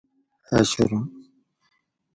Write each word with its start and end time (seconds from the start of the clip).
اشورن 0.51 1.09